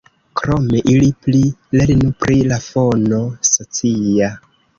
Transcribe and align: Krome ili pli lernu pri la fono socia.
Krome 0.39 0.79
ili 0.93 1.09
pli 1.25 1.41
lernu 1.81 2.09
pri 2.25 2.39
la 2.53 2.59
fono 2.69 3.21
socia. 3.51 4.33